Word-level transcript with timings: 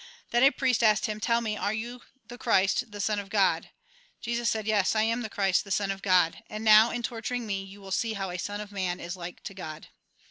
Then 0.31 0.41
a 0.41 0.49
priest 0.49 0.81
asked 0.83 1.05
him:" 1.05 1.19
Tell 1.19 1.41
me, 1.41 1.55
are 1.55 1.75
you 1.75 2.01
the 2.27 2.35
Christ, 2.39 2.91
the 2.91 2.99
Son 2.99 3.19
of 3.19 3.29
God?" 3.29 3.69
Jesus 4.23 4.49
said:" 4.49 4.65
Yes, 4.67 4.95
I 4.95 5.03
am 5.03 5.21
the 5.21 5.29
Christ, 5.29 5.63
the 5.63 5.69
Son 5.69 5.91
of 5.91 6.01
God; 6.01 6.41
and 6.49 6.63
now, 6.63 6.89
in 6.89 7.03
torturing 7.03 7.45
me, 7.45 7.63
you 7.63 7.79
will 7.81 7.91
see 7.91 8.13
how 8.13 8.31
a 8.31 8.39
Son 8.39 8.59
of 8.61 8.71
Man 8.71 8.99
is 8.99 9.15
like 9.15 9.43
to 9.43 9.53
God." 9.53 9.89